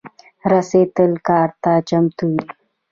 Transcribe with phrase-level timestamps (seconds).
[0.51, 2.39] رسۍ تل کار ته چمتو وي.